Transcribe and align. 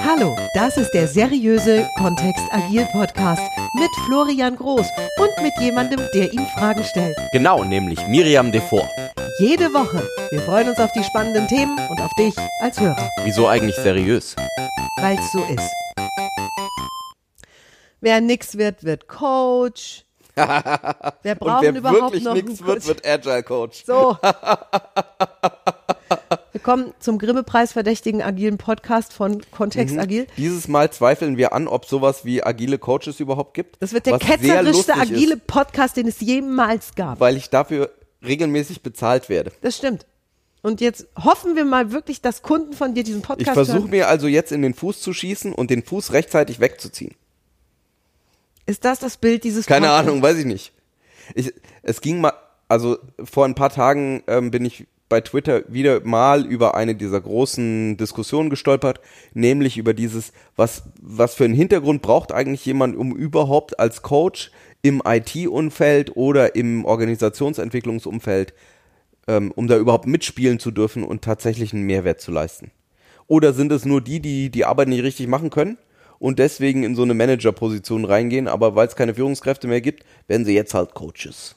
Hallo, 0.00 0.36
das 0.54 0.76
ist 0.76 0.90
der 0.92 1.06
seriöse 1.06 1.88
Kontext 1.96 2.44
Agil 2.50 2.86
Podcast 2.92 3.42
mit 3.74 3.90
Florian 4.06 4.56
Groß 4.56 4.86
und 5.18 5.42
mit 5.42 5.52
jemandem, 5.60 6.00
der 6.14 6.32
ihm 6.32 6.44
Fragen 6.58 6.82
stellt. 6.84 7.16
Genau, 7.32 7.62
nämlich 7.62 8.04
Miriam 8.08 8.50
Devor. 8.50 8.88
Jede 9.38 9.72
Woche. 9.72 10.02
Wir 10.30 10.40
freuen 10.42 10.68
uns 10.68 10.78
auf 10.78 10.90
die 10.92 11.04
spannenden 11.04 11.46
Themen 11.46 11.78
und 11.88 12.00
auf 12.00 12.12
dich 12.14 12.34
als 12.60 12.80
Hörer, 12.80 13.08
Wieso 13.24 13.46
eigentlich 13.46 13.76
seriös? 13.76 14.34
weil 14.96 15.18
es 15.18 15.32
so 15.32 15.44
ist. 15.44 15.70
Wer 18.00 18.20
nix 18.20 18.56
wird, 18.56 18.82
wird 18.84 19.06
Coach. 19.08 20.04
Wer 20.34 21.34
braucht 21.34 21.62
wer 21.62 21.74
überhaupt 21.74 22.00
wirklich 22.14 22.24
noch 22.24 22.34
einen 22.34 22.66
wird, 22.66 22.86
wird 22.86 23.06
Agile 23.06 23.42
Coach. 23.42 23.84
So. 23.84 24.16
Willkommen 26.70 26.94
zum 27.00 27.18
Grimme-Preis 27.18 27.72
verdächtigen 27.72 28.22
agilen 28.22 28.56
Podcast 28.56 29.12
von 29.12 29.42
Kontext 29.50 29.96
Mhm. 29.96 30.00
Agil. 30.00 30.26
Dieses 30.36 30.68
Mal 30.68 30.92
zweifeln 30.92 31.36
wir 31.36 31.52
an, 31.52 31.66
ob 31.66 31.84
sowas 31.84 32.24
wie 32.24 32.44
agile 32.44 32.78
Coaches 32.78 33.18
überhaupt 33.18 33.54
gibt. 33.54 33.74
Das 33.82 33.92
wird 33.92 34.06
der 34.06 34.20
ketzerischste 34.20 34.94
agile 34.94 35.34
ist, 35.34 35.48
Podcast, 35.48 35.96
den 35.96 36.06
es 36.06 36.20
jemals 36.20 36.94
gab. 36.94 37.18
weil 37.18 37.36
ich 37.36 37.50
dafür 37.50 37.90
regelmäßig 38.24 38.82
bezahlt 38.82 39.28
werde. 39.28 39.50
Das 39.62 39.78
stimmt. 39.78 40.06
Und 40.62 40.80
jetzt 40.80 41.08
hoffen 41.18 41.56
wir 41.56 41.64
mal 41.64 41.90
wirklich, 41.90 42.22
dass 42.22 42.42
Kunden 42.42 42.72
von 42.72 42.94
dir 42.94 43.02
diesen 43.02 43.18
Ich 43.22 43.26
Podcast 43.26 43.52
versuche 43.54 43.78
hören. 43.80 43.90
mir 43.90 44.06
also 44.06 44.28
jetzt 44.28 44.52
in 44.52 44.62
den 44.62 44.74
Fuß 44.74 45.00
zu 45.00 45.12
schießen 45.12 45.52
und 45.52 45.70
den 45.70 45.82
Fuß 45.82 46.12
rechtzeitig 46.12 46.60
wegzuziehen. 46.60 47.16
Ist 48.66 48.84
das 48.84 49.00
das 49.00 49.16
Bild 49.16 49.42
dieses 49.42 49.66
Keine 49.66 49.88
Podcasts? 49.88 50.08
Ahnung, 50.08 50.22
weiß 50.22 50.38
ich 50.38 50.46
nicht. 50.46 50.72
Ich, 51.34 51.52
es 51.82 52.00
ging 52.00 52.20
mal, 52.20 52.34
also 52.68 52.96
vor 53.24 53.44
ein 53.44 53.56
paar 53.56 53.70
Tagen 53.70 54.22
ähm, 54.28 54.52
bin 54.52 54.64
ich 54.64 54.86
bei 55.10 55.20
Twitter 55.20 55.64
wieder 55.68 56.00
mal 56.00 56.46
über 56.46 56.74
eine 56.74 56.94
dieser 56.94 57.20
großen 57.20 57.98
Diskussionen 57.98 58.48
gestolpert, 58.48 59.00
nämlich 59.34 59.76
über 59.76 59.92
dieses, 59.92 60.32
was, 60.56 60.84
was 61.02 61.34
für 61.34 61.44
einen 61.44 61.52
Hintergrund 61.52 62.00
braucht 62.00 62.32
eigentlich 62.32 62.64
jemand, 62.64 62.96
um 62.96 63.14
überhaupt 63.14 63.78
als 63.78 64.00
Coach 64.00 64.52
im 64.80 65.02
IT-Umfeld 65.04 66.16
oder 66.16 66.54
im 66.54 66.86
Organisationsentwicklungsumfeld, 66.86 68.54
ähm, 69.26 69.52
um 69.54 69.66
da 69.66 69.76
überhaupt 69.76 70.06
mitspielen 70.06 70.58
zu 70.58 70.70
dürfen 70.70 71.02
und 71.02 71.22
tatsächlich 71.22 71.74
einen 71.74 71.82
Mehrwert 71.82 72.20
zu 72.20 72.30
leisten. 72.30 72.70
Oder 73.26 73.52
sind 73.52 73.72
es 73.72 73.84
nur 73.84 74.00
die, 74.00 74.20
die 74.20 74.48
die 74.48 74.64
Arbeit 74.64 74.88
nicht 74.88 75.02
richtig 75.02 75.26
machen 75.26 75.50
können 75.50 75.76
und 76.20 76.38
deswegen 76.38 76.84
in 76.84 76.94
so 76.94 77.02
eine 77.02 77.14
Managerposition 77.14 78.04
reingehen, 78.04 78.46
aber 78.46 78.76
weil 78.76 78.86
es 78.86 78.96
keine 78.96 79.14
Führungskräfte 79.14 79.66
mehr 79.66 79.80
gibt, 79.80 80.04
werden 80.28 80.44
sie 80.44 80.54
jetzt 80.54 80.72
halt 80.72 80.94
Coaches. 80.94 81.56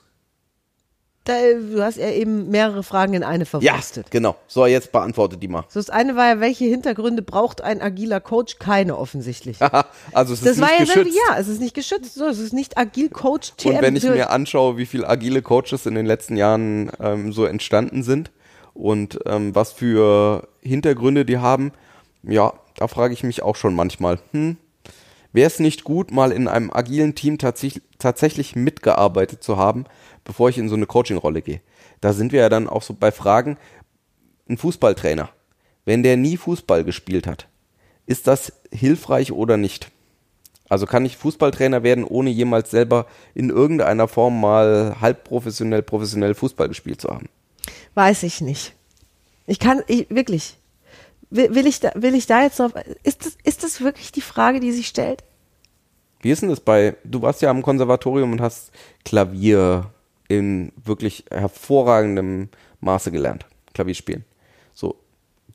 Da, 1.26 1.34
du 1.54 1.82
hast 1.82 1.98
ja 1.98 2.10
eben 2.10 2.50
mehrere 2.50 2.84
Fragen 2.84 3.14
in 3.14 3.24
eine 3.24 3.46
Ja, 3.46 3.50
verwurstet. 3.50 4.12
genau. 4.12 4.36
So, 4.48 4.66
jetzt 4.66 4.92
beantwortet 4.92 5.42
die 5.42 5.48
mal. 5.48 5.64
So, 5.70 5.80
das 5.80 5.90
eine 5.90 6.18
war 6.18 6.28
ja, 6.28 6.40
welche 6.42 6.66
Hintergründe 6.66 7.22
braucht 7.22 7.62
ein 7.62 7.82
agiler 7.82 8.20
Coach? 8.20 8.60
Keine 8.60 8.98
offensichtlich. 8.98 9.58
also 10.12 10.34
es 10.34 10.42
ist 10.42 10.46
das 10.46 10.60
war 10.60 10.68
nicht 10.68 10.80
ja 10.80 10.86
selber, 10.86 11.04
geschützt. 11.06 11.20
ja, 11.30 11.38
es 11.38 11.48
ist 11.48 11.62
nicht 11.62 11.74
geschützt. 11.76 12.16
So, 12.16 12.26
es 12.26 12.40
ist 12.40 12.52
nicht 12.54 12.78
agil 12.78 13.10
Coach 13.10 13.54
TM. 13.56 13.70
Und 13.70 13.82
wenn 13.82 13.96
ich 13.96 14.04
mir 14.04 14.32
anschaue, 14.32 14.76
wie 14.78 14.86
viele 14.86 15.08
agile 15.08 15.42
Coaches 15.42 15.86
in 15.86 15.96
den 15.96 16.06
letzten 16.06 16.36
Jahren 16.36 16.92
ähm, 17.00 17.32
so 17.32 17.46
entstanden 17.46 18.04
sind 18.04 18.32
und 18.74 19.20
ähm, 19.26 19.56
was 19.56 19.72
für 19.72 20.48
Hintergründe 20.62 21.24
die 21.24 21.38
haben, 21.38 21.72
ja, 22.24 22.52
da 22.76 22.88
frage 22.90 23.14
ich 23.14 23.24
mich 23.24 23.44
auch 23.44 23.56
schon 23.56 23.76
manchmal, 23.76 24.20
hm, 24.32 24.58
wäre 25.34 25.48
es 25.48 25.60
nicht 25.60 25.84
gut, 25.84 26.12
mal 26.12 26.32
in 26.32 26.48
einem 26.48 26.72
agilen 26.72 27.16
Team 27.16 27.38
tatsächlich, 27.38 27.84
tatsächlich 28.00 28.56
mitgearbeitet 28.56 29.44
zu 29.44 29.58
haben, 29.58 29.86
bevor 30.24 30.50
ich 30.50 30.58
in 30.58 30.70
so 30.70 30.76
eine 30.76 30.86
Coaching-Rolle 30.86 31.42
gehe? 31.42 31.62
Da 32.00 32.14
sind 32.14 32.32
wir 32.32 32.42
ja 32.42 32.50
dann 32.50 32.70
auch 32.70 32.84
so 32.84 32.94
bei 32.94 33.12
Fragen, 33.12 33.58
ein 34.48 34.58
Fußballtrainer, 34.58 35.30
wenn 35.86 36.04
der 36.04 36.18
nie 36.18 36.38
Fußball 36.38 36.84
gespielt 36.84 37.28
hat, 37.28 37.48
ist 38.06 38.28
das 38.28 38.54
hilfreich 38.72 39.32
oder 39.32 39.58
nicht? 39.58 39.90
Also 40.70 40.86
kann 40.86 41.06
ich 41.06 41.18
Fußballtrainer 41.18 41.84
werden, 41.84 42.04
ohne 42.04 42.30
jemals 42.30 42.72
selber 42.72 43.06
in 43.36 43.50
irgendeiner 43.50 44.08
Form 44.08 44.40
mal 44.40 44.96
halb 45.02 45.24
professionell, 45.24 45.84
professionell 45.84 46.34
Fußball 46.34 46.68
gespielt 46.68 47.02
zu 47.02 47.10
haben? 47.10 47.30
Weiß 47.94 48.24
ich 48.24 48.42
nicht. 48.42 48.74
Ich 49.46 49.60
kann, 49.60 49.84
ich, 49.88 50.10
wirklich. 50.10 50.58
Will, 51.34 51.56
will, 51.56 51.66
ich 51.66 51.80
da, 51.80 51.92
will 51.96 52.14
ich 52.14 52.28
da 52.28 52.44
jetzt 52.44 52.60
drauf, 52.60 52.74
ist 53.02 53.26
das, 53.26 53.38
ist 53.44 53.64
das 53.64 53.82
wirklich 53.82 54.12
die 54.12 54.22
Frage, 54.22 54.60
die 54.60 54.72
sich 54.72 54.88
stellt? 54.88 55.24
Wie 56.22 56.30
ist 56.30 56.44
denn 56.44 56.50
das 56.50 56.60
bei, 56.60 56.96
du 57.04 57.24
warst 57.24 57.42
ja 57.42 57.50
am 57.50 57.64
Konservatorium 57.64 58.34
und 58.34 58.40
hast 58.40 58.72
Klavier 59.04 59.90
in 60.28 60.72
wirklich 60.84 61.26
hervorragendem 61.32 62.50
Maße 62.82 63.12
gelernt, 63.12 63.48
Klavier 63.74 63.96
spielen. 63.96 64.26
So, 64.76 64.96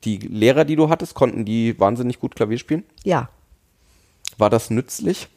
die 0.03 0.19
Lehrer, 0.19 0.65
die 0.65 0.75
du 0.75 0.89
hattest, 0.89 1.15
konnten 1.15 1.45
die 1.45 1.79
wahnsinnig 1.79 2.19
gut 2.19 2.35
Klavier 2.35 2.59
spielen? 2.59 2.83
Ja. 3.05 3.29
War 4.37 4.51
das 4.51 4.71
nützlich? 4.71 5.29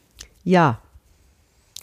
Ja. 0.43 0.79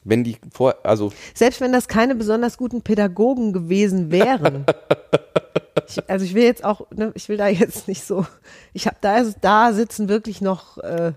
Wenn 0.02 0.24
die 0.24 0.36
vor, 0.52 0.74
also 0.82 1.12
Selbst 1.32 1.60
wenn 1.60 1.72
das 1.72 1.86
keine 1.86 2.16
besonders 2.16 2.56
guten 2.56 2.82
Pädagogen 2.82 3.52
gewesen 3.52 4.10
wären. 4.10 4.66
ich, 5.87 6.11
also 6.11 6.25
ich 6.25 6.34
will 6.34 6.44
jetzt 6.44 6.65
auch, 6.65 6.91
ne, 6.91 7.12
ich 7.15 7.28
will 7.28 7.37
da 7.37 7.49
jetzt 7.49 7.89
nicht 7.89 8.05
so, 8.05 8.27
ich 8.72 8.87
habe 8.87 8.97
da, 9.00 9.22
da 9.41 9.72
sitzen 9.72 10.09
wirklich 10.09 10.41
noch 10.41 10.78
äh, 10.78 11.12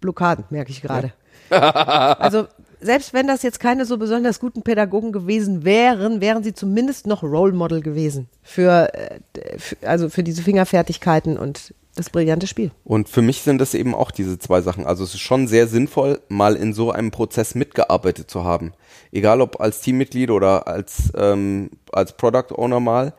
Blockaden, 0.00 0.44
merke 0.50 0.70
ich 0.70 0.82
gerade. 0.82 1.12
also 1.50 2.46
selbst 2.80 3.14
wenn 3.14 3.26
das 3.26 3.42
jetzt 3.42 3.60
keine 3.60 3.86
so 3.86 3.96
besonders 3.96 4.40
guten 4.40 4.62
Pädagogen 4.62 5.12
gewesen 5.12 5.64
wären, 5.64 6.20
wären 6.20 6.42
sie 6.42 6.52
zumindest 6.52 7.06
noch 7.06 7.22
Role 7.22 7.52
Model 7.52 7.80
gewesen 7.80 8.28
für, 8.42 8.92
äh, 8.94 9.20
für 9.58 9.76
also 9.86 10.08
für 10.08 10.22
diese 10.22 10.42
Fingerfertigkeiten 10.42 11.38
und 11.38 11.74
das 11.96 12.10
brillante 12.10 12.46
Spiel. 12.46 12.72
Und 12.84 13.08
für 13.08 13.22
mich 13.22 13.42
sind 13.42 13.58
das 13.58 13.74
eben 13.74 13.94
auch 13.94 14.10
diese 14.10 14.38
zwei 14.38 14.60
Sachen. 14.60 14.84
Also 14.84 15.04
es 15.04 15.14
ist 15.14 15.20
schon 15.20 15.46
sehr 15.46 15.68
sinnvoll, 15.68 16.20
mal 16.28 16.56
in 16.56 16.72
so 16.72 16.90
einem 16.90 17.10
Prozess 17.10 17.54
mitgearbeitet 17.54 18.30
zu 18.30 18.44
haben. 18.44 18.72
Egal 19.12 19.40
ob 19.40 19.60
als 19.60 19.80
Teammitglied 19.80 20.30
oder 20.30 20.66
als, 20.66 21.12
ähm, 21.16 21.70
als 21.92 22.16
Product 22.16 22.52
Owner 22.56 22.80
mal. 22.80 23.14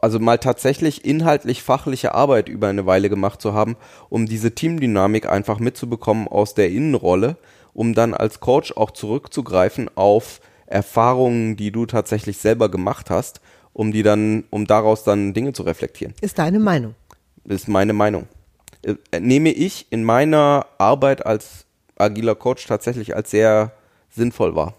Also 0.00 0.20
mal 0.20 0.38
tatsächlich 0.38 1.04
inhaltlich 1.04 1.62
fachliche 1.62 2.14
Arbeit 2.14 2.48
über 2.48 2.68
eine 2.68 2.86
Weile 2.86 3.08
gemacht 3.08 3.42
zu 3.42 3.52
haben, 3.52 3.76
um 4.10 4.26
diese 4.26 4.54
Teamdynamik 4.54 5.28
einfach 5.28 5.58
mitzubekommen 5.58 6.28
aus 6.28 6.54
der 6.54 6.70
Innenrolle, 6.70 7.36
um 7.74 7.94
dann 7.94 8.14
als 8.14 8.38
Coach 8.38 8.72
auch 8.76 8.92
zurückzugreifen 8.92 9.90
auf 9.96 10.40
Erfahrungen, 10.66 11.56
die 11.56 11.72
du 11.72 11.86
tatsächlich 11.86 12.38
selber 12.38 12.68
gemacht 12.68 13.10
hast, 13.10 13.40
um 13.72 13.90
die 13.92 14.02
dann, 14.02 14.44
um 14.50 14.66
daraus 14.66 15.02
dann 15.02 15.34
Dinge 15.34 15.52
zu 15.52 15.62
reflektieren 15.64 16.14
Ist 16.20 16.38
deine 16.38 16.60
Meinung? 16.60 16.94
ist 17.44 17.66
meine 17.66 17.92
Meinung. 17.92 18.28
Äh, 18.84 19.20
Nehme 19.20 19.50
ich 19.50 19.86
in 19.90 20.04
meiner 20.04 20.66
Arbeit 20.78 21.26
als 21.26 21.66
agiler 21.96 22.34
Coach 22.36 22.66
tatsächlich 22.66 23.16
als 23.16 23.30
sehr 23.30 23.72
sinnvoll 24.10 24.54
wahr. 24.54 24.74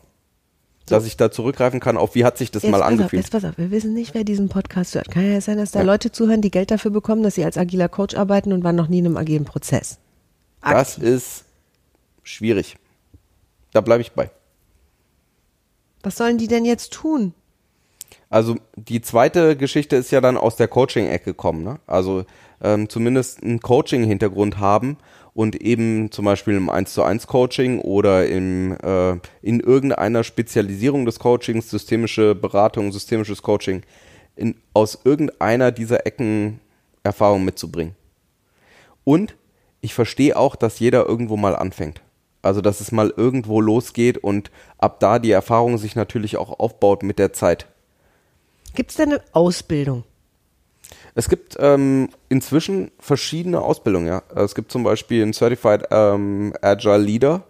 Dass 0.87 1.05
ich 1.05 1.15
da 1.15 1.31
zurückgreifen 1.31 1.79
kann, 1.79 1.95
auf 1.95 2.13
wie 2.13 2.25
hat 2.25 2.37
sich 2.37 2.51
das 2.51 2.63
mal 2.63 2.71
pass 2.71 2.81
auf, 2.81 2.87
angefühlt. 2.87 3.23
jetzt 3.23 3.31
pass 3.31 3.45
auf, 3.45 3.57
wir 3.57 3.71
wissen 3.71 3.93
nicht, 3.93 4.13
wer 4.13 4.25
diesen 4.25 4.49
Podcast 4.49 4.95
hört. 4.95 5.09
Kann 5.09 5.31
ja 5.31 5.39
sein, 5.39 5.57
dass 5.57 5.71
da 5.71 5.81
Leute 5.81 6.11
zuhören, 6.11 6.41
die 6.41 6.51
Geld 6.51 6.71
dafür 6.71 6.91
bekommen, 6.91 7.23
dass 7.23 7.35
sie 7.35 7.45
als 7.45 7.57
agiler 7.57 7.87
Coach 7.87 8.15
arbeiten 8.15 8.51
und 8.51 8.63
waren 8.63 8.75
noch 8.75 8.89
nie 8.89 8.99
in 8.99 9.05
einem 9.05 9.17
agilen 9.17 9.45
Prozess. 9.45 9.99
Das 10.61 10.97
ist 10.97 11.45
schwierig. 12.23 12.77
Da 13.71 13.81
bleibe 13.81 14.01
ich 14.01 14.11
bei. 14.11 14.29
Was 16.03 16.17
sollen 16.17 16.37
die 16.37 16.47
denn 16.47 16.65
jetzt 16.65 16.91
tun? 16.93 17.33
Also 18.29 18.57
die 18.75 19.01
zweite 19.01 19.55
Geschichte 19.55 19.95
ist 19.95 20.11
ja 20.11 20.19
dann 20.19 20.37
aus 20.37 20.55
der 20.55 20.67
Coaching-Ecke 20.67 21.25
gekommen. 21.25 21.63
Ne? 21.63 21.79
Also 21.85 22.25
ähm, 22.61 22.89
zumindest 22.89 23.43
einen 23.43 23.59
Coaching-Hintergrund 23.59 24.57
haben 24.57 24.97
und 25.33 25.61
eben 25.61 26.11
zum 26.11 26.25
Beispiel 26.25 26.55
im 26.55 26.69
1 26.69 26.93
zu 26.93 27.03
1 27.03 27.27
Coaching 27.27 27.79
oder 27.79 28.27
im, 28.27 28.77
äh, 28.83 29.17
in 29.41 29.59
irgendeiner 29.59 30.23
Spezialisierung 30.23 31.05
des 31.05 31.19
Coachings, 31.19 31.69
systemische 31.69 32.35
Beratung, 32.35 32.91
systemisches 32.91 33.41
Coaching, 33.41 33.81
in, 34.35 34.55
aus 34.73 34.99
irgendeiner 35.03 35.71
dieser 35.71 36.05
Ecken 36.05 36.59
Erfahrung 37.03 37.43
mitzubringen. 37.43 37.95
Und 39.03 39.35
ich 39.81 39.93
verstehe 39.93 40.37
auch, 40.37 40.55
dass 40.55 40.79
jeder 40.79 41.05
irgendwo 41.05 41.35
mal 41.35 41.55
anfängt. 41.55 42.01
Also 42.41 42.61
dass 42.61 42.81
es 42.81 42.91
mal 42.91 43.13
irgendwo 43.15 43.61
losgeht 43.61 44.17
und 44.17 44.51
ab 44.77 44.99
da 44.99 45.19
die 45.19 45.31
Erfahrung 45.31 45.77
sich 45.77 45.95
natürlich 45.95 46.37
auch 46.37 46.59
aufbaut 46.59 47.03
mit 47.03 47.17
der 47.17 47.33
Zeit. 47.33 47.67
Gibt 48.75 48.91
es 48.91 48.97
denn 48.97 49.13
eine 49.13 49.21
Ausbildung? 49.31 50.03
Es 51.15 51.29
gibt 51.29 51.57
ähm, 51.59 52.09
inzwischen 52.29 52.91
verschiedene 52.99 53.61
Ausbildungen, 53.61 54.07
ja. 54.07 54.23
Es 54.35 54.55
gibt 54.55 54.71
zum 54.71 54.83
Beispiel 54.83 55.21
einen 55.21 55.33
Certified 55.33 55.83
ähm, 55.91 56.53
Agile 56.61 56.97
Leader, 56.97 57.43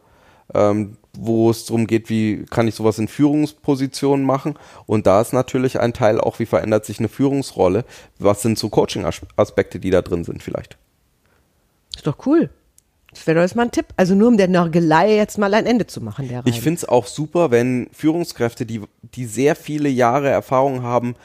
ähm, 0.53 0.97
wo 1.17 1.49
es 1.49 1.65
darum 1.65 1.87
geht, 1.87 2.09
wie 2.09 2.45
kann 2.49 2.67
ich 2.67 2.75
sowas 2.75 2.99
in 2.99 3.07
Führungspositionen 3.07 4.25
machen. 4.25 4.55
Und 4.85 5.07
da 5.07 5.21
ist 5.21 5.31
natürlich 5.31 5.79
ein 5.79 5.93
Teil 5.93 6.19
auch, 6.19 6.39
wie 6.39 6.45
verändert 6.45 6.85
sich 6.85 6.99
eine 6.99 7.07
Führungsrolle. 7.07 7.85
Was 8.19 8.41
sind 8.41 8.57
so 8.57 8.69
Coaching-Aspekte, 8.69 9.79
die 9.79 9.91
da 9.91 10.01
drin 10.01 10.23
sind 10.23 10.43
vielleicht. 10.43 10.77
Ist 11.95 12.07
doch 12.07 12.25
cool. 12.25 12.49
Das 13.11 13.27
wäre 13.27 13.35
doch 13.35 13.41
jetzt 13.43 13.55
mal 13.55 13.63
ein 13.63 13.71
Tipp. 13.71 13.85
Also 13.95 14.15
nur 14.15 14.27
um 14.27 14.37
der 14.37 14.47
Nörgelei 14.47 15.15
jetzt 15.15 15.37
mal 15.37 15.53
ein 15.53 15.67
Ende 15.67 15.85
zu 15.85 16.01
machen, 16.01 16.27
der 16.27 16.41
Ich 16.45 16.59
finde 16.59 16.79
es 16.79 16.85
auch 16.85 17.05
super, 17.05 17.51
wenn 17.51 17.87
Führungskräfte, 17.93 18.65
die, 18.65 18.81
die 19.13 19.25
sehr 19.25 19.55
viele 19.55 19.89
Jahre 19.89 20.29
Erfahrung 20.29 20.81
haben 20.81 21.15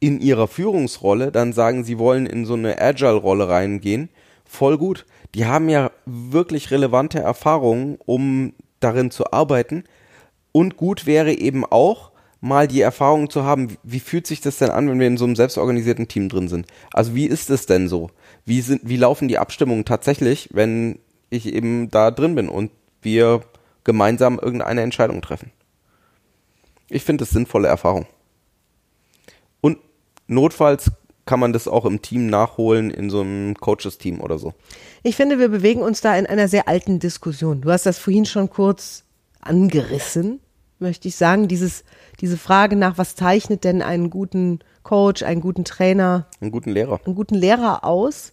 in 0.00 0.20
ihrer 0.20 0.48
Führungsrolle, 0.48 1.32
dann 1.32 1.52
sagen, 1.52 1.84
sie 1.84 1.98
wollen 1.98 2.26
in 2.26 2.44
so 2.44 2.54
eine 2.54 2.80
Agile-Rolle 2.80 3.48
reingehen, 3.48 4.08
voll 4.44 4.78
gut. 4.78 5.06
Die 5.34 5.46
haben 5.46 5.68
ja 5.68 5.90
wirklich 6.06 6.70
relevante 6.70 7.18
Erfahrungen, 7.18 7.98
um 8.06 8.54
darin 8.80 9.10
zu 9.10 9.32
arbeiten. 9.32 9.84
Und 10.52 10.76
gut 10.76 11.06
wäre 11.06 11.32
eben 11.32 11.64
auch, 11.64 12.12
mal 12.40 12.68
die 12.68 12.80
Erfahrung 12.80 13.30
zu 13.30 13.44
haben, 13.44 13.76
wie 13.82 14.00
fühlt 14.00 14.26
sich 14.26 14.40
das 14.40 14.58
denn 14.58 14.70
an, 14.70 14.88
wenn 14.88 15.00
wir 15.00 15.06
in 15.06 15.16
so 15.16 15.24
einem 15.24 15.36
selbstorganisierten 15.36 16.08
Team 16.08 16.28
drin 16.28 16.48
sind? 16.48 16.66
Also 16.92 17.14
wie 17.14 17.26
ist 17.26 17.50
es 17.50 17.66
denn 17.66 17.88
so? 17.88 18.10
Wie 18.44 18.60
sind, 18.60 18.82
wie 18.84 18.96
laufen 18.96 19.28
die 19.28 19.38
Abstimmungen 19.38 19.84
tatsächlich, 19.84 20.48
wenn 20.52 21.00
ich 21.30 21.52
eben 21.52 21.90
da 21.90 22.10
drin 22.10 22.34
bin 22.34 22.48
und 22.48 22.70
wir 23.02 23.42
gemeinsam 23.84 24.38
irgendeine 24.38 24.82
Entscheidung 24.82 25.20
treffen? 25.20 25.50
Ich 26.88 27.04
finde 27.04 27.22
das 27.22 27.30
sinnvolle 27.30 27.68
Erfahrung. 27.68 28.06
Notfalls 30.28 30.90
kann 31.26 31.40
man 31.40 31.52
das 31.52 31.68
auch 31.68 31.84
im 31.84 32.00
Team 32.00 32.28
nachholen, 32.28 32.90
in 32.90 33.10
so 33.10 33.20
einem 33.20 33.54
Coaches-Team 33.54 34.20
oder 34.20 34.38
so. 34.38 34.54
Ich 35.02 35.16
finde, 35.16 35.38
wir 35.38 35.48
bewegen 35.48 35.82
uns 35.82 36.00
da 36.00 36.16
in 36.16 36.26
einer 36.26 36.48
sehr 36.48 36.68
alten 36.68 37.00
Diskussion. 37.00 37.60
Du 37.60 37.70
hast 37.70 37.84
das 37.84 37.98
vorhin 37.98 38.24
schon 38.24 38.48
kurz 38.48 39.04
angerissen, 39.40 40.40
möchte 40.78 41.08
ich 41.08 41.16
sagen. 41.16 41.48
Dieses, 41.48 41.84
diese 42.20 42.36
Frage 42.38 42.76
nach, 42.76 42.96
was 42.98 43.14
zeichnet 43.14 43.64
denn 43.64 43.82
einen 43.82 44.08
guten 44.10 44.60
Coach, 44.82 45.22
einen 45.22 45.40
guten 45.40 45.64
Trainer, 45.64 46.26
Einen 46.40 46.50
guten 46.50 46.70
Lehrer. 46.70 47.00
einen 47.04 47.14
guten 47.14 47.34
Lehrer 47.34 47.84
aus? 47.84 48.32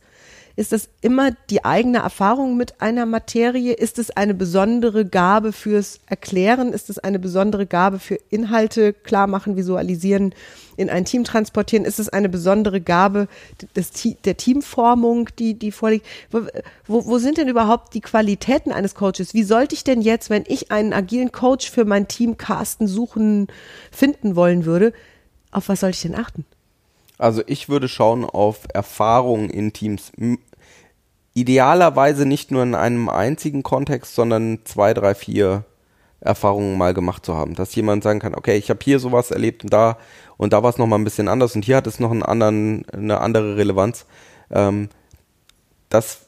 Ist 0.57 0.71
das 0.71 0.87
immer 1.01 1.31
die 1.49 1.65
eigene 1.65 1.97
Erfahrung 1.97 2.55
mit 2.55 2.79
einer 2.79 3.05
Materie? 3.05 3.73
Ist 3.73 3.99
es 3.99 4.09
eine 4.11 4.33
besondere 4.33 5.05
Gabe 5.05 5.51
fürs 5.51 5.99
Erklären? 6.05 6.71
Ist 6.71 6.89
es 6.89 6.97
eine 6.97 7.19
besondere 7.19 7.65
Gabe 7.65 7.99
für 7.99 8.17
Inhalte 8.29 8.93
klar 8.93 9.27
machen, 9.27 9.57
visualisieren, 9.57 10.33
in 10.77 10.89
ein 10.89 11.03
Team 11.03 11.25
transportieren? 11.25 11.83
Ist 11.83 11.99
es 11.99 12.07
eine 12.07 12.29
besondere 12.29 12.79
Gabe 12.79 13.27
des, 13.75 13.91
der 14.23 14.37
Teamformung, 14.37 15.29
die, 15.37 15.55
die 15.55 15.71
vorliegt? 15.73 16.05
Wo, 16.31 17.05
wo 17.05 17.17
sind 17.17 17.37
denn 17.37 17.49
überhaupt 17.49 17.93
die 17.93 18.01
Qualitäten 18.01 18.71
eines 18.71 18.95
Coaches? 18.95 19.33
Wie 19.33 19.43
sollte 19.43 19.75
ich 19.75 19.83
denn 19.83 20.01
jetzt, 20.01 20.29
wenn 20.29 20.45
ich 20.47 20.71
einen 20.71 20.93
agilen 20.93 21.33
Coach 21.33 21.69
für 21.69 21.83
mein 21.83 22.07
Team 22.07 22.37
casten, 22.37 22.87
suchen, 22.87 23.47
finden 23.91 24.37
wollen 24.37 24.63
würde, 24.63 24.93
auf 25.51 25.67
was 25.67 25.81
sollte 25.81 25.95
ich 25.95 26.01
denn 26.01 26.15
achten? 26.15 26.45
Also 27.17 27.41
ich 27.47 27.69
würde 27.69 27.87
schauen 27.87 28.25
auf 28.25 28.67
Erfahrungen 28.73 29.49
in 29.49 29.73
Teams. 29.73 30.11
Idealerweise 31.33 32.25
nicht 32.25 32.51
nur 32.51 32.63
in 32.63 32.75
einem 32.75 33.09
einzigen 33.09 33.63
Kontext, 33.63 34.15
sondern 34.15 34.59
zwei, 34.65 34.93
drei, 34.93 35.15
vier 35.15 35.65
Erfahrungen 36.21 36.77
mal 36.77 36.93
gemacht 36.93 37.25
zu 37.25 37.35
haben. 37.35 37.55
Dass 37.55 37.75
jemand 37.75 38.03
sagen 38.03 38.19
kann, 38.19 38.35
okay, 38.35 38.57
ich 38.57 38.69
habe 38.69 38.79
hier 38.83 38.99
sowas 38.99 39.31
erlebt 39.31 39.63
und 39.63 39.71
da 39.71 39.97
und 40.37 40.53
da 40.53 40.63
war 40.63 40.69
es 40.69 40.77
nochmal 40.77 40.99
ein 40.99 41.03
bisschen 41.03 41.27
anders 41.27 41.55
und 41.55 41.63
hier 41.63 41.77
hat 41.77 41.87
es 41.87 41.99
noch 41.99 42.11
einen 42.11 42.23
anderen, 42.23 42.85
eine 42.89 43.21
andere 43.21 43.57
Relevanz. 43.57 44.05
Ähm, 44.51 44.89
das, 45.89 46.21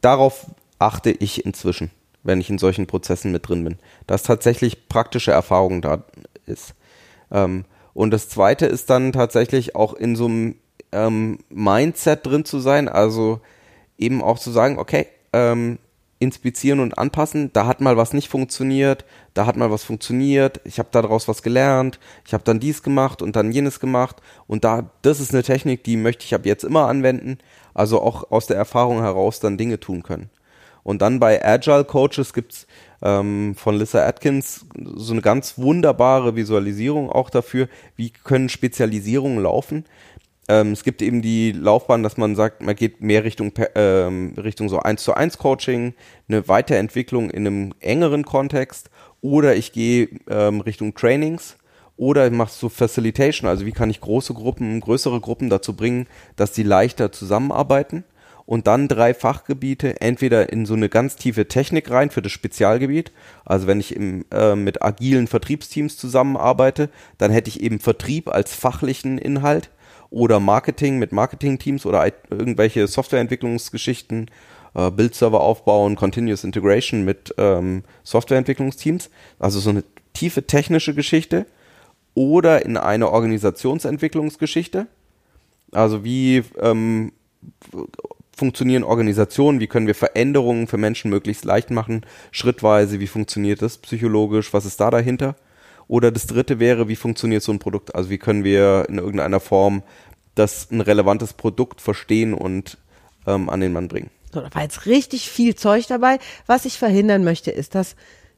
darauf 0.00 0.46
achte 0.78 1.10
ich 1.10 1.44
inzwischen, 1.44 1.90
wenn 2.22 2.40
ich 2.40 2.50
in 2.50 2.58
solchen 2.58 2.86
Prozessen 2.86 3.32
mit 3.32 3.48
drin 3.48 3.64
bin. 3.64 3.78
Dass 4.06 4.22
tatsächlich 4.22 4.88
praktische 4.88 5.32
Erfahrung 5.32 5.82
da 5.82 6.04
ist. 6.46 6.74
Ähm, 7.32 7.64
und 7.94 8.10
das 8.10 8.28
zweite 8.28 8.66
ist 8.66 8.90
dann 8.90 9.12
tatsächlich 9.12 9.76
auch 9.76 9.94
in 9.94 10.16
so 10.16 10.26
einem 10.26 10.56
ähm, 10.92 11.38
Mindset 11.48 12.26
drin 12.26 12.44
zu 12.44 12.60
sein, 12.60 12.88
also 12.88 13.40
eben 13.98 14.22
auch 14.22 14.38
zu 14.38 14.50
sagen, 14.50 14.78
okay, 14.78 15.06
ähm, 15.32 15.78
inspizieren 16.18 16.80
und 16.80 16.98
anpassen, 16.98 17.50
da 17.52 17.66
hat 17.66 17.80
mal 17.80 17.96
was 17.96 18.12
nicht 18.12 18.28
funktioniert, 18.28 19.06
da 19.32 19.46
hat 19.46 19.56
mal 19.56 19.70
was 19.70 19.84
funktioniert, 19.84 20.60
ich 20.64 20.78
habe 20.78 20.90
daraus 20.92 21.28
was 21.28 21.42
gelernt, 21.42 21.98
ich 22.26 22.34
habe 22.34 22.44
dann 22.44 22.60
dies 22.60 22.82
gemacht 22.82 23.22
und 23.22 23.36
dann 23.36 23.52
jenes 23.52 23.80
gemacht 23.80 24.16
und 24.46 24.62
da, 24.64 24.90
das 25.00 25.18
ist 25.18 25.32
eine 25.32 25.42
Technik, 25.42 25.82
die 25.82 25.96
möchte 25.96 26.24
ich 26.24 26.34
ab 26.34 26.44
jetzt 26.44 26.62
immer 26.62 26.88
anwenden, 26.88 27.38
also 27.72 28.02
auch 28.02 28.30
aus 28.30 28.46
der 28.46 28.58
Erfahrung 28.58 29.00
heraus 29.00 29.40
dann 29.40 29.56
Dinge 29.56 29.80
tun 29.80 30.02
können. 30.02 30.28
Und 30.82 31.02
dann 31.02 31.20
bei 31.20 31.44
Agile 31.44 31.84
Coaches 31.84 32.32
gibt's 32.32 32.66
ähm, 33.02 33.54
von 33.56 33.76
Lissa 33.76 34.06
Atkins 34.06 34.66
so 34.76 35.12
eine 35.12 35.22
ganz 35.22 35.58
wunderbare 35.58 36.36
Visualisierung 36.36 37.10
auch 37.10 37.30
dafür, 37.30 37.68
wie 37.96 38.10
können 38.10 38.48
Spezialisierungen 38.48 39.42
laufen. 39.42 39.84
Ähm, 40.48 40.72
es 40.72 40.82
gibt 40.82 41.00
eben 41.00 41.22
die 41.22 41.52
Laufbahn, 41.52 42.02
dass 42.02 42.16
man 42.16 42.34
sagt, 42.34 42.62
man 42.62 42.74
geht 42.74 43.00
mehr 43.00 43.24
Richtung, 43.24 43.52
ähm, 43.74 44.34
Richtung 44.36 44.68
so 44.68 44.80
1 44.80 45.02
zu 45.02 45.14
1 45.14 45.38
Coaching, 45.38 45.94
eine 46.28 46.48
Weiterentwicklung 46.48 47.30
in 47.30 47.46
einem 47.46 47.74
engeren 47.80 48.24
Kontext. 48.24 48.90
Oder 49.20 49.54
ich 49.54 49.72
gehe 49.72 50.08
ähm, 50.28 50.60
Richtung 50.60 50.94
Trainings. 50.94 51.56
Oder 51.96 52.26
ich 52.26 52.32
mache 52.32 52.50
so 52.50 52.70
Facilitation, 52.70 53.46
also 53.46 53.66
wie 53.66 53.72
kann 53.72 53.90
ich 53.90 54.00
große 54.00 54.32
Gruppen, 54.32 54.80
größere 54.80 55.20
Gruppen 55.20 55.50
dazu 55.50 55.76
bringen, 55.76 56.06
dass 56.34 56.54
sie 56.54 56.62
leichter 56.62 57.12
zusammenarbeiten 57.12 58.04
und 58.50 58.66
dann 58.66 58.88
drei 58.88 59.14
Fachgebiete, 59.14 60.00
entweder 60.00 60.52
in 60.52 60.66
so 60.66 60.74
eine 60.74 60.88
ganz 60.88 61.14
tiefe 61.14 61.46
Technik 61.46 61.88
rein 61.88 62.10
für 62.10 62.20
das 62.20 62.32
Spezialgebiet. 62.32 63.12
Also 63.44 63.68
wenn 63.68 63.78
ich 63.78 63.94
im, 63.94 64.24
äh, 64.32 64.56
mit 64.56 64.82
agilen 64.82 65.28
Vertriebsteams 65.28 65.96
zusammenarbeite, 65.96 66.88
dann 67.16 67.30
hätte 67.30 67.48
ich 67.48 67.60
eben 67.60 67.78
Vertrieb 67.78 68.28
als 68.28 68.52
fachlichen 68.52 69.18
Inhalt 69.18 69.70
oder 70.10 70.40
Marketing 70.40 70.98
mit 70.98 71.12
Marketingteams 71.12 71.86
oder 71.86 72.04
irgendwelche 72.28 72.88
Softwareentwicklungsgeschichten, 72.88 74.28
äh, 74.74 74.90
Bildserver 74.90 75.42
aufbauen, 75.42 75.94
Continuous 75.94 76.42
Integration 76.42 77.04
mit 77.04 77.32
ähm, 77.38 77.84
Softwareentwicklungsteams. 78.02 79.10
Also 79.38 79.60
so 79.60 79.70
eine 79.70 79.84
tiefe 80.12 80.44
technische 80.48 80.92
Geschichte 80.92 81.46
oder 82.14 82.64
in 82.66 82.76
eine 82.76 83.12
Organisationsentwicklungsgeschichte. 83.12 84.88
Also 85.70 86.02
wie 86.02 86.42
ähm, 86.60 87.12
funktionieren 88.40 88.84
Organisationen, 88.84 89.60
wie 89.60 89.66
können 89.66 89.86
wir 89.86 89.94
Veränderungen 89.94 90.66
für 90.66 90.78
Menschen 90.78 91.10
möglichst 91.10 91.44
leicht 91.44 91.70
machen, 91.70 92.06
schrittweise, 92.32 92.98
wie 92.98 93.06
funktioniert 93.06 93.60
das 93.60 93.76
psychologisch, 93.76 94.54
was 94.54 94.64
ist 94.64 94.80
da 94.80 94.90
dahinter? 94.90 95.36
Oder 95.88 96.10
das 96.10 96.26
dritte 96.26 96.58
wäre, 96.58 96.88
wie 96.88 96.96
funktioniert 96.96 97.42
so 97.42 97.52
ein 97.52 97.58
Produkt? 97.58 97.94
Also 97.94 98.08
wie 98.08 98.16
können 98.16 98.42
wir 98.42 98.86
in 98.88 98.96
irgendeiner 98.96 99.40
Form 99.40 99.82
das 100.34 100.70
ein 100.70 100.80
relevantes 100.80 101.34
Produkt 101.34 101.82
verstehen 101.82 102.32
und 102.32 102.78
ähm, 103.26 103.50
an 103.50 103.60
den 103.60 103.74
Mann 103.74 103.88
bringen? 103.88 104.08
So, 104.32 104.40
da 104.40 104.54
war 104.54 104.62
jetzt 104.62 104.86
richtig 104.86 105.28
viel 105.28 105.54
Zeug 105.54 105.86
dabei. 105.88 106.18
Was 106.46 106.64
ich 106.64 106.78
verhindern 106.78 107.24
möchte, 107.24 107.50
ist, 107.50 107.74
dass 107.74 107.94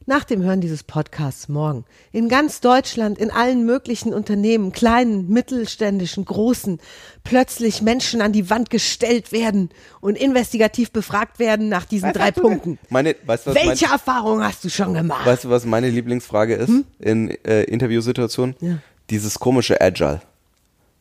nach 0.06 0.24
dem 0.24 0.42
Hören 0.42 0.60
dieses 0.60 0.82
Podcasts 0.82 1.48
morgen 1.48 1.84
in 2.12 2.28
ganz 2.28 2.60
Deutschland, 2.60 3.18
in 3.18 3.30
allen 3.30 3.64
möglichen 3.64 4.12
Unternehmen, 4.12 4.72
kleinen, 4.72 5.28
mittelständischen, 5.28 6.24
großen, 6.24 6.80
plötzlich 7.24 7.82
Menschen 7.82 8.20
an 8.20 8.32
die 8.32 8.50
Wand 8.50 8.70
gestellt 8.70 9.32
werden 9.32 9.70
und 10.00 10.16
investigativ 10.16 10.90
befragt 10.90 11.38
werden 11.38 11.68
nach 11.68 11.84
diesen 11.84 12.12
drei 12.12 12.30
Punkten. 12.30 12.78
Meine, 12.88 13.16
weißt 13.24 13.46
was 13.46 13.54
mein, 13.54 13.68
Welche 13.68 13.86
Erfahrung 13.86 14.42
hast 14.42 14.64
du 14.64 14.68
schon 14.68 14.94
gemacht? 14.94 15.26
weißt 15.26 15.44
du, 15.44 15.50
was 15.50 15.64
meine 15.64 15.90
Lieblingsfrage 15.90 16.54
ist 16.54 16.72
in 16.98 17.30
äh, 17.44 17.64
Interviewsituationen? 17.64 18.56
Ja. 18.60 18.78
Dieses 19.10 19.38
komische 19.38 19.80
Agile. 19.80 20.22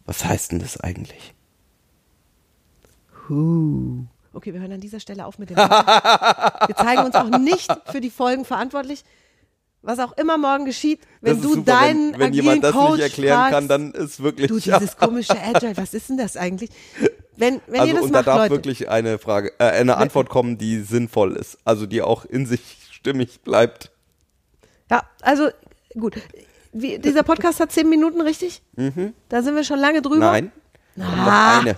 Was 0.06 0.26
heißt 0.26 0.52
denn 0.52 0.60
das 0.60 0.80
eigentlich? 0.80 1.34
Huh. 3.30 4.06
Okay, 4.34 4.54
wir 4.54 4.62
hören 4.62 4.72
an 4.72 4.80
dieser 4.82 5.00
Stelle 5.00 5.26
auf 5.26 5.38
mit 5.40 5.50
dem. 5.50 5.58
wir 5.58 6.76
zeigen 6.76 7.04
uns 7.04 7.16
auch 7.16 7.30
nicht 7.40 7.72
für 7.92 8.00
die 8.02 8.10
Folgen 8.10 8.46
verantwortlich. 8.46 9.04
Was 9.84 9.98
auch 10.00 10.16
immer 10.16 10.38
morgen 10.38 10.66
geschieht, 10.66 11.00
wenn 11.22 11.38
das 11.38 11.42
du 11.42 11.54
super, 11.56 11.72
deinen 11.72 12.14
wenn, 12.14 12.20
wenn 12.20 12.34
jemand 12.34 12.64
das 12.64 12.72
Coach 12.72 12.92
nicht 12.98 13.02
erklären 13.02 13.38
fragst, 13.40 13.54
kann, 13.54 13.68
dann 13.68 13.92
ist 13.94 14.22
wirklich 14.22 14.48
du 14.48 14.60
dieses 14.60 14.96
komische 14.96 15.36
Agile, 15.42 15.76
was 15.76 15.94
ist 15.96 16.08
denn 16.10 16.18
das 16.18 16.38
eigentlich? 16.38 16.70
Wenn, 17.36 17.62
wenn 17.66 17.76
ihr 17.76 17.82
also 17.82 17.94
das 17.96 18.04
und 18.04 18.12
da 18.14 18.20
macht, 18.20 18.28
darf 18.28 18.38
Leute, 18.38 18.52
wirklich 18.52 18.90
eine 18.90 19.18
Frage, 19.18 19.54
äh, 19.58 19.64
eine 19.64 19.98
Antwort 19.98 20.30
kommen, 20.30 20.60
die 20.60 20.82
sinnvoll 20.82 21.36
ist, 21.36 21.58
also 21.66 21.88
die 21.88 22.04
auch 22.04 22.26
in 22.26 22.46
sich 22.46 22.78
stimmig 22.92 23.42
bleibt. 23.42 23.92
ja, 24.92 25.02
also 25.22 25.50
gut. 26.00 26.22
Wie, 26.74 27.00
dieser 27.00 27.24
Podcast 27.24 27.60
hat 27.60 27.72
zehn 27.72 27.90
Minuten, 27.90 28.22
richtig? 28.22 28.62
Da 29.30 29.42
sind 29.42 29.56
wir 29.56 29.64
schon 29.64 29.80
lange 29.80 30.02
drüber. 30.04 30.20
Nein, 30.32 30.52
Ah. 30.98 31.02
noch 31.02 31.62
eine. 31.62 31.76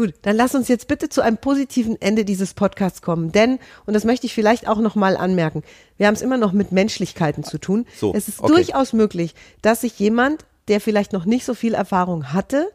Gut, 0.00 0.14
dann 0.22 0.34
lass 0.34 0.54
uns 0.54 0.68
jetzt 0.68 0.88
bitte 0.88 1.10
zu 1.10 1.20
einem 1.20 1.36
positiven 1.36 2.00
Ende 2.00 2.24
dieses 2.24 2.54
Podcasts 2.54 3.02
kommen. 3.02 3.32
Denn, 3.32 3.58
und 3.84 3.92
das 3.92 4.06
möchte 4.06 4.24
ich 4.24 4.32
vielleicht 4.32 4.66
auch 4.66 4.78
nochmal 4.78 5.14
anmerken, 5.14 5.62
wir 5.98 6.06
haben 6.06 6.14
es 6.14 6.22
immer 6.22 6.38
noch 6.38 6.52
mit 6.52 6.72
Menschlichkeiten 6.72 7.44
zu 7.44 7.58
tun. 7.58 7.84
So, 7.98 8.14
es 8.14 8.26
ist 8.26 8.40
okay. 8.40 8.50
durchaus 8.50 8.94
möglich, 8.94 9.34
dass 9.60 9.82
sich 9.82 9.98
jemand, 9.98 10.46
der 10.68 10.80
vielleicht 10.80 11.12
noch 11.12 11.26
nicht 11.26 11.44
so 11.44 11.52
viel 11.52 11.74
Erfahrung 11.74 12.32
hatte, 12.32 12.70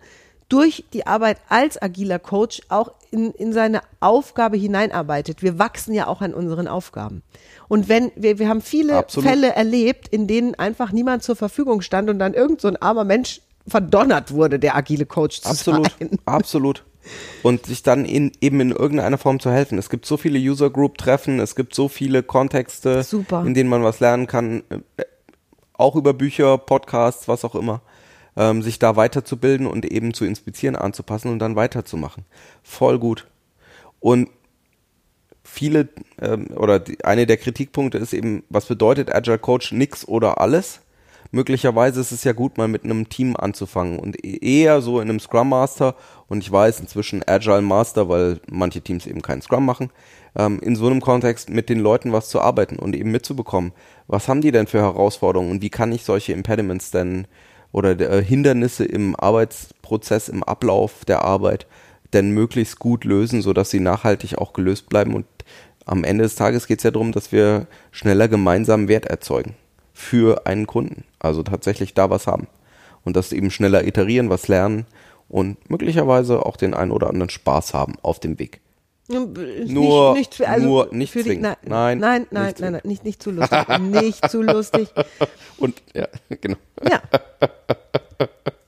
durch 0.49 0.85
die 0.93 1.07
Arbeit 1.07 1.37
als 1.49 1.81
agiler 1.81 2.19
Coach 2.19 2.61
auch 2.69 2.91
in, 3.09 3.31
in 3.31 3.53
seine 3.53 3.81
Aufgabe 4.01 4.57
hineinarbeitet. 4.57 5.41
Wir 5.41 5.57
wachsen 5.57 5.95
ja 5.95 6.05
auch 6.05 6.21
an 6.21 6.31
unseren 6.31 6.67
Aufgaben. 6.67 7.23
Und 7.67 7.89
wenn, 7.89 8.11
wir, 8.15 8.37
wir 8.37 8.49
haben 8.49 8.61
viele 8.61 8.97
Absolut. 8.97 9.27
Fälle 9.27 9.55
erlebt, 9.55 10.09
in 10.09 10.27
denen 10.27 10.53
einfach 10.53 10.91
niemand 10.91 11.23
zur 11.23 11.35
Verfügung 11.35 11.81
stand 11.81 12.07
und 12.07 12.19
dann 12.19 12.35
irgend 12.35 12.61
so 12.61 12.67
ein 12.67 12.79
armer 12.79 13.03
Mensch 13.03 13.41
verdonnert 13.67 14.31
wurde, 14.31 14.59
der 14.59 14.75
agile 14.75 15.07
Coach 15.07 15.41
zu 15.41 15.49
Absolut, 15.49 15.91
sein. 15.97 16.19
absolut. 16.25 16.83
Und 17.43 17.65
sich 17.65 17.83
dann 17.83 18.05
in, 18.05 18.31
eben 18.41 18.59
in 18.59 18.71
irgendeiner 18.71 19.17
Form 19.17 19.39
zu 19.39 19.51
helfen. 19.51 19.77
Es 19.77 19.89
gibt 19.89 20.05
so 20.05 20.17
viele 20.17 20.39
User 20.39 20.69
Group 20.69 20.97
Treffen, 20.97 21.39
es 21.39 21.55
gibt 21.55 21.75
so 21.75 21.87
viele 21.87 22.23
Kontexte, 22.23 23.03
Super. 23.03 23.43
in 23.45 23.53
denen 23.53 23.69
man 23.69 23.83
was 23.83 23.99
lernen 23.99 24.27
kann, 24.27 24.63
äh, 24.69 25.03
auch 25.73 25.95
über 25.95 26.13
Bücher, 26.13 26.57
Podcasts, 26.57 27.27
was 27.27 27.45
auch 27.45 27.55
immer, 27.55 27.81
ähm, 28.37 28.61
sich 28.61 28.79
da 28.79 28.95
weiterzubilden 28.95 29.67
und 29.67 29.85
eben 29.85 30.13
zu 30.13 30.25
inspizieren, 30.25 30.75
anzupassen 30.75 31.31
und 31.31 31.39
dann 31.39 31.55
weiterzumachen. 31.55 32.25
Voll 32.63 32.99
gut. 32.99 33.27
Und 33.99 34.29
viele 35.43 35.89
ähm, 36.21 36.47
oder 36.55 36.79
die, 36.79 37.03
eine 37.05 37.25
der 37.25 37.37
Kritikpunkte 37.37 37.97
ist 37.97 38.13
eben, 38.13 38.43
was 38.49 38.65
bedeutet 38.65 39.13
Agile 39.13 39.39
Coach 39.39 39.71
nix 39.71 40.07
oder 40.07 40.39
alles? 40.41 40.81
Möglicherweise 41.35 41.99
ist 41.99 42.13
es 42.13 42.23
ja 42.23 42.31
gut, 42.31 42.57
mal 42.57 42.69
mit 42.69 42.85
einem 42.85 43.09
Team 43.09 43.35
anzufangen 43.35 43.99
und 43.99 44.23
e-, 44.23 44.37
eher 44.37 44.79
so 44.79 45.01
in 45.01 45.09
einem 45.09 45.19
Scrum 45.19 45.49
Master. 45.49 45.95
Und 46.29 46.41
ich 46.41 46.49
weiß 46.49 46.79
inzwischen 46.79 47.27
Agile 47.27 47.61
Master, 47.61 48.07
weil 48.07 48.39
manche 48.49 48.79
Teams 48.79 49.05
eben 49.05 49.21
keinen 49.21 49.41
Scrum 49.41 49.65
machen, 49.65 49.89
ähm, 50.37 50.61
in 50.61 50.77
so 50.77 50.85
einem 50.85 51.01
Kontext 51.01 51.49
mit 51.49 51.67
den 51.67 51.81
Leuten 51.81 52.13
was 52.13 52.29
zu 52.29 52.39
arbeiten 52.39 52.77
und 52.79 52.95
eben 52.95 53.11
mitzubekommen, 53.11 53.73
was 54.07 54.29
haben 54.29 54.39
die 54.39 54.53
denn 54.53 54.65
für 54.65 54.79
Herausforderungen 54.79 55.51
und 55.51 55.61
wie 55.61 55.69
kann 55.69 55.91
ich 55.91 56.05
solche 56.05 56.31
Impediments 56.31 56.91
denn 56.91 57.27
oder 57.73 57.99
äh, 57.99 58.23
Hindernisse 58.23 58.85
im 58.85 59.13
Arbeitsprozess, 59.17 60.29
im 60.29 60.41
Ablauf 60.41 61.03
der 61.03 61.25
Arbeit 61.25 61.67
denn 62.13 62.29
möglichst 62.29 62.79
gut 62.79 63.03
lösen, 63.03 63.41
sodass 63.41 63.71
sie 63.71 63.81
nachhaltig 63.81 64.37
auch 64.37 64.53
gelöst 64.53 64.87
bleiben. 64.87 65.13
Und 65.13 65.25
am 65.85 66.05
Ende 66.05 66.23
des 66.23 66.35
Tages 66.35 66.65
geht 66.65 66.79
es 66.79 66.85
ja 66.85 66.91
darum, 66.91 67.11
dass 67.11 67.33
wir 67.33 67.67
schneller 67.91 68.29
gemeinsam 68.29 68.87
Wert 68.87 69.07
erzeugen 69.07 69.53
für 69.95 70.45
einen 70.45 70.67
Kunden. 70.67 71.05
Also 71.19 71.41
tatsächlich 71.41 71.93
da 71.95 72.09
was 72.11 72.27
haben. 72.27 72.47
Und 73.03 73.15
das 73.15 73.31
eben 73.31 73.49
schneller 73.49 73.87
iterieren, 73.87 74.29
was 74.29 74.47
lernen 74.47 74.85
und 75.29 75.69
möglicherweise 75.69 76.45
auch 76.45 76.57
den 76.57 76.73
einen 76.73 76.91
oder 76.91 77.07
anderen 77.09 77.29
Spaß 77.29 77.73
haben 77.73 77.95
auf 78.03 78.19
dem 78.19 78.37
Weg. 78.37 78.59
Nicht, 79.07 79.69
Nur, 79.71 80.13
nicht, 80.15 80.41
also 80.41 80.65
nur 80.65 80.87
nicht 80.91 81.11
für 81.11 81.19
die, 81.19 81.29
zwingen. 81.29 81.43
nein, 81.43 81.57
Nein, 81.63 81.99
nein, 81.99 82.21
nicht 82.21 82.31
nein, 82.31 82.53
nein, 82.59 82.71
nein, 82.73 82.81
nicht, 82.83 83.03
nicht 83.05 83.21
zu 83.23 83.29
lustig. 83.31 83.67
nicht 83.91 84.29
zu 84.31 84.41
lustig. 84.41 84.89
Und 85.57 85.81
ja, 85.93 86.07
genau. 86.41 86.57
Ja. 86.89 87.01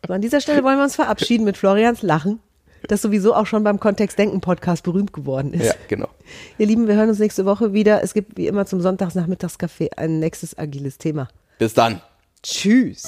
So, 0.08 0.14
an 0.14 0.22
dieser 0.22 0.40
Stelle 0.40 0.64
wollen 0.64 0.78
wir 0.78 0.84
uns 0.84 0.96
verabschieden 0.96 1.44
mit 1.44 1.58
Florians 1.58 2.04
Lachen, 2.04 2.40
das 2.88 3.02
sowieso 3.02 3.34
auch 3.34 3.46
schon 3.46 3.64
beim 3.64 3.80
Kontext 3.80 4.18
Denken 4.18 4.42
Podcast 4.42 4.84
berühmt 4.84 5.14
geworden 5.14 5.54
ist. 5.54 5.66
Ja, 5.66 5.74
genau. 5.88 6.08
Ihr 6.58 6.68
Lieben, 6.68 6.88
wir 6.88 6.96
hören 6.96 7.10
uns 7.10 7.20
nächste 7.20 7.46
Woche 7.46 7.74
wieder. 7.74 8.04
Es 8.04 8.14
gibt 8.14 8.38
wie 8.38 8.48
immer 8.48 8.66
zum 8.66 8.82
Sonntagsnachmittagscafé 8.82 9.90
ein 9.98 10.20
nächstes 10.20 10.58
agiles 10.58 10.98
Thema. 10.98 11.28
Bis 11.60 11.74
dann. 11.74 12.02
Tschüss. 12.44 13.04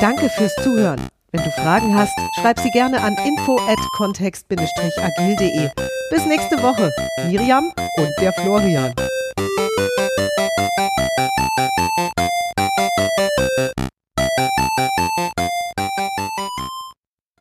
Danke 0.00 0.28
fürs 0.30 0.54
Zuhören. 0.62 1.00
Wenn 1.32 1.44
du 1.44 1.50
Fragen 1.50 1.94
hast, 1.94 2.16
schreib 2.40 2.58
sie 2.58 2.70
gerne 2.70 3.00
an 3.00 3.16
info 3.24 3.56
at 3.68 3.78
kontext-agil.de. 3.96 5.70
Bis 6.10 6.26
nächste 6.26 6.60
Woche. 6.62 6.92
Miriam 7.28 7.72
und 7.96 8.10
der 8.20 8.32
Florian. 8.32 8.94